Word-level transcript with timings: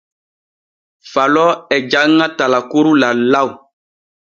Falo 1.11 1.47
e 1.75 1.77
janŋa 1.91 2.27
talkuru 2.37 2.91
lallaw. 3.01 3.49